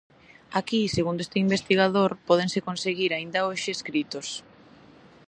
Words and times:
Aquí, 0.59 0.81
segundo 0.97 1.19
este 1.23 1.37
investigador, 1.45 2.11
pódense 2.27 2.65
conseguir 2.67 3.11
aínda 3.13 3.45
hoxe 3.49 3.69
escritos. 3.77 4.27